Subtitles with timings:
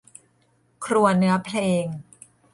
[0.85, 1.85] ครัวเนื้อเพลง